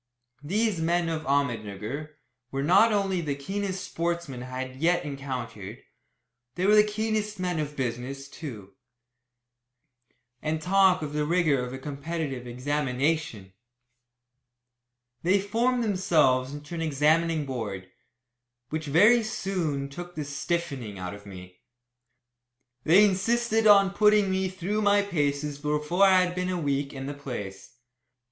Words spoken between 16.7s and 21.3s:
an examining board, which very soon took the "stiffening" out of